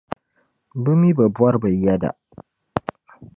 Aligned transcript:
bɛ 0.83 0.91
mi 1.01 1.09
bɛ 1.17 1.25
bɔri 1.35 1.57
bɛ 1.61 1.69
yεda. 1.83 2.09